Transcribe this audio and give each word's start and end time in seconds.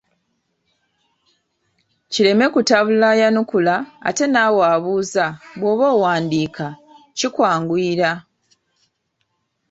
Kireme 2.11 2.45
kutabula 2.53 3.05
ayanukula 3.15 3.75
ate 4.09 4.25
naawe 4.29 4.61
abuuza 4.73 5.25
bw’oba 5.57 5.85
owandiika 5.95 6.67
kikwanguyira. 7.17 8.09